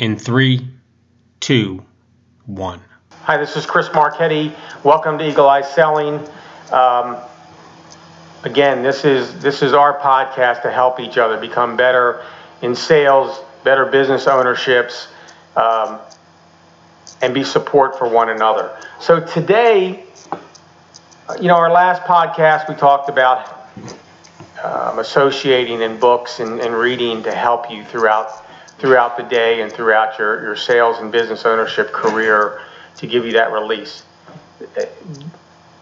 [0.00, 0.66] in three,
[1.40, 1.84] two,
[2.46, 2.80] one.
[3.24, 4.50] Hi, this is Chris Marchetti.
[4.82, 6.26] Welcome to Eagle Eye Selling.
[6.72, 7.18] Um,
[8.42, 12.24] again, this is this is our podcast to help each other become better
[12.62, 15.08] in sales, better business ownerships,
[15.54, 16.00] um,
[17.20, 18.74] and be support for one another.
[19.00, 20.06] So today,
[21.38, 23.68] you know, our last podcast we talked about
[24.64, 28.46] um, associating in books and, and reading to help you throughout
[28.80, 32.62] throughout the day and throughout your, your sales and business ownership career
[32.96, 34.04] to give you that release.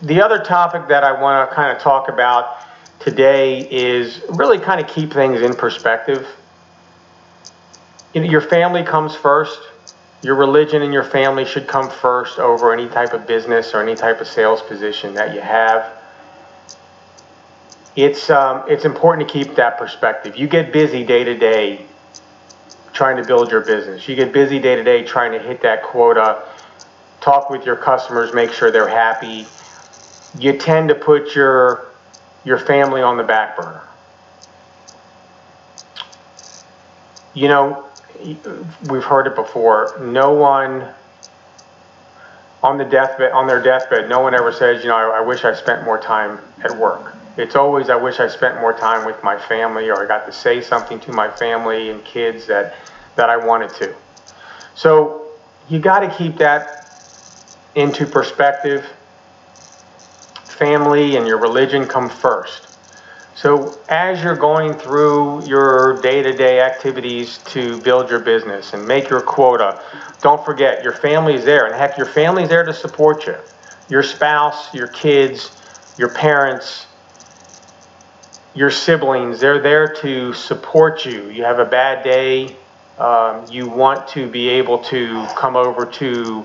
[0.02, 2.58] The other topic that I want to kind of talk about
[2.98, 6.26] today is really kind of keep things in perspective.
[8.14, 9.60] Your family comes first.
[10.22, 13.94] Your religion and your family should come first over any type of business or any
[13.94, 16.02] type of sales position that you have.
[17.94, 20.36] It's um, it's important to keep that perspective.
[20.36, 21.86] You get busy day to day
[22.98, 24.08] trying to build your business.
[24.08, 26.44] You get busy day to day trying to hit that quota,
[27.20, 29.46] talk with your customers, make sure they're happy.
[30.36, 31.92] You tend to put your
[32.44, 33.82] your family on the back burner.
[37.34, 37.86] You know,
[38.90, 39.96] we've heard it before.
[40.00, 40.92] No one
[42.64, 45.44] on the deathbed on their deathbed, no one ever says, you know, I, I wish
[45.44, 47.14] I spent more time at work.
[47.38, 50.32] It's always I wish I spent more time with my family or I got to
[50.32, 52.74] say something to my family and kids that
[53.14, 53.94] that I wanted to.
[54.74, 55.28] So
[55.68, 56.90] you got to keep that
[57.76, 58.84] into perspective.
[60.44, 62.76] Family and your religion come first.
[63.36, 69.20] So as you're going through your day-to-day activities to build your business and make your
[69.20, 69.80] quota,
[70.20, 73.36] don't forget your family's there, and heck, your family's there to support you.
[73.88, 75.56] Your spouse, your kids,
[75.98, 76.87] your parents,
[78.54, 81.28] your siblings, they're there to support you.
[81.30, 82.56] You have a bad day,
[82.98, 86.44] um, you want to be able to come over to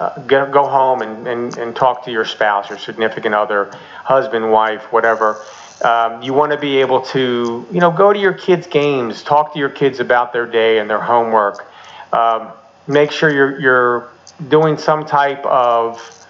[0.00, 3.70] uh, go, go home and, and, and talk to your spouse, your significant other,
[4.02, 5.42] husband, wife, whatever.
[5.82, 9.52] Um, you want to be able to, you know, go to your kids' games, talk
[9.54, 11.70] to your kids about their day and their homework.
[12.12, 12.52] Um,
[12.86, 14.08] make sure you're, you're
[14.48, 16.23] doing some type of,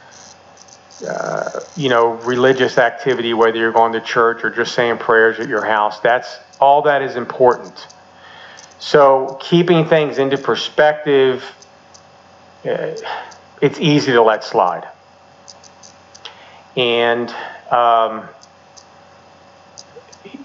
[1.02, 5.48] uh, you know, religious activity, whether you're going to church or just saying prayers at
[5.48, 6.00] your house.
[6.00, 7.88] That's all that is important.
[8.78, 11.44] So keeping things into perspective,
[12.64, 12.94] uh,
[13.60, 14.88] it's easy to let slide.
[16.76, 17.30] And,
[17.70, 18.28] um,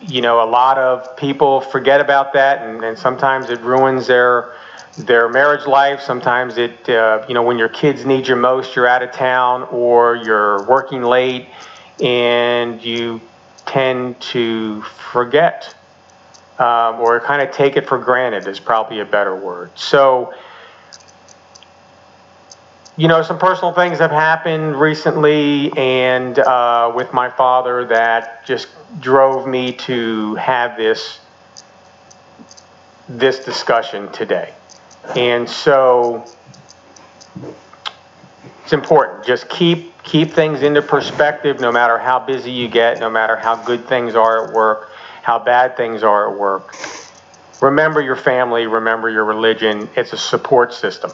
[0.01, 4.53] you know, a lot of people forget about that, and, and sometimes it ruins their
[4.97, 6.01] their marriage life.
[6.01, 9.63] Sometimes it, uh, you know, when your kids need you most, you're out of town
[9.71, 11.47] or you're working late,
[12.01, 13.21] and you
[13.65, 15.75] tend to forget
[16.59, 19.71] um, or kind of take it for granted is probably a better word.
[19.77, 20.33] So,
[22.99, 28.67] you know, some personal things have happened recently and uh, with my father that just
[28.99, 31.19] drove me to have this
[33.07, 34.53] this discussion today.
[35.15, 36.25] And so
[38.63, 39.25] it's important.
[39.25, 43.55] Just keep keep things into perspective no matter how busy you get, no matter how
[43.63, 44.89] good things are at work
[45.29, 46.75] how bad things are at work.
[47.61, 49.87] Remember your family, remember your religion.
[49.95, 51.11] It's a support system.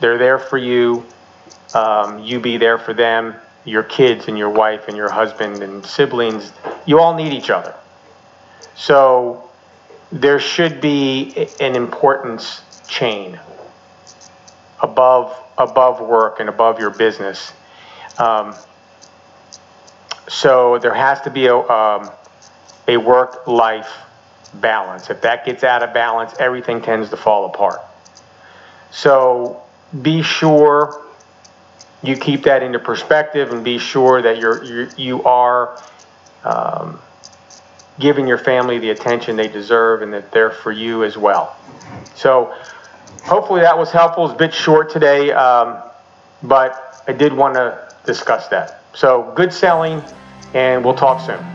[0.00, 1.06] They're there for you.
[1.74, 3.34] Um, you be there for them,
[3.64, 6.52] your kids and your wife and your husband and siblings.
[6.86, 7.74] You all need each other.
[8.76, 9.50] So
[10.12, 13.38] there should be an importance chain
[14.80, 17.52] above above work and above your business.
[18.18, 18.54] Um,
[20.28, 22.10] so there has to be a um,
[22.88, 23.90] a work life
[24.54, 25.10] balance.
[25.10, 27.80] If that gets out of balance, everything tends to fall apart.
[28.90, 29.62] So
[30.02, 31.02] be sure
[32.02, 35.80] you keep that into perspective and be sure that you're, you're you are
[36.44, 37.00] um,
[37.98, 41.56] giving your family the attention they deserve and that they're for you as well.
[42.14, 42.54] So
[43.22, 44.26] hopefully that was helpful.
[44.26, 45.82] It's a bit short today, um,
[46.42, 48.82] but I did want to discuss that.
[48.94, 50.02] So good selling,
[50.52, 51.53] and we'll talk soon.